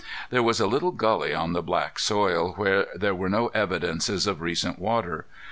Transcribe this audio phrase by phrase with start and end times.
[0.31, 4.41] There was a little gully on the black soil where there were no evidences of
[4.41, 5.27] recent water.